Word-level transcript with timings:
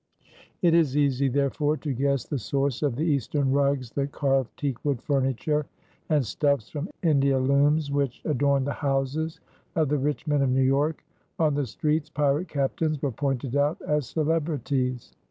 It 0.63 0.73
is 0.73 0.97
easy, 0.97 1.27
therefore, 1.27 1.77
to 1.77 1.93
guess 1.93 2.25
the 2.25 2.39
source 2.39 2.81
of 2.81 2.95
the 2.95 3.03
Eastern 3.05 3.51
rugs, 3.51 3.91
the 3.91 4.07
carved 4.07 4.49
teakwood 4.57 4.99
furniture, 4.99 5.67
and 6.09 6.25
stuffs 6.25 6.71
from 6.71 6.89
India 7.03 7.37
looms 7.37 7.91
which 7.91 8.19
adorned 8.25 8.65
the 8.65 8.73
houses 8.73 9.39
of 9.75 9.89
the 9.89 9.99
rich 9.99 10.25
men 10.25 10.41
of 10.41 10.49
New 10.49 10.63
York. 10.63 11.05
On 11.37 11.53
the 11.53 11.67
streets 11.67 12.09
pirate 12.09 12.47
captains 12.47 12.99
were 12.99 13.11
pointed 13.11 13.55
out 13.55 13.79
as 13.83 14.07
celebrities. 14.07 15.13